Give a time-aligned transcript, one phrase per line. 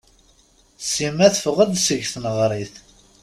[0.93, 2.75] Sima teffeɣ-d seg tneɣrit.